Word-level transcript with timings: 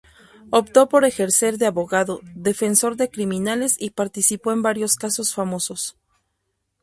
Optó 0.49 0.89
por 0.89 1.05
ejercer 1.05 1.59
de 1.59 1.67
abogado 1.67 2.21
defensor 2.33 2.95
de 2.95 3.11
criminales 3.11 3.75
y 3.79 3.91
participó 3.91 4.51
en 4.51 4.63
varios 4.63 4.95
casos 4.95 5.31
famosos. 5.35 5.95